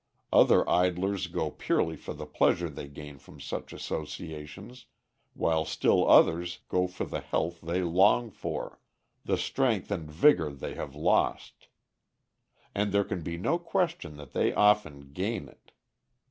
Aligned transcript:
Other 0.33 0.67
idlers 0.67 1.27
go 1.27 1.51
purely 1.51 1.95
for 1.95 2.15
the 2.15 2.25
pleasure 2.25 2.69
they 2.71 2.87
gain 2.87 3.19
from 3.19 3.39
such 3.39 3.71
associations, 3.71 4.87
while 5.35 5.63
still 5.63 6.09
others 6.09 6.61
go 6.69 6.87
for 6.87 7.05
the 7.05 7.19
health 7.19 7.61
they 7.61 7.83
long 7.83 8.31
for, 8.31 8.79
the 9.25 9.37
strength 9.37 9.91
and 9.91 10.09
vigor 10.11 10.49
they 10.53 10.73
have 10.73 10.95
lost. 10.95 11.67
And 12.73 12.91
there 12.91 13.03
can 13.05 13.21
be 13.21 13.37
no 13.37 13.59
question 13.59 14.17
that 14.17 14.31
they 14.31 14.55
often 14.55 15.11
gain 15.13 15.47
it. 15.47 15.71